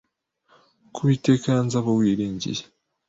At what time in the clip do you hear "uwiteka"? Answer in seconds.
1.03-1.45